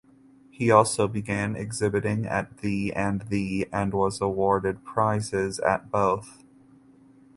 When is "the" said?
2.61-2.91, 3.27-3.69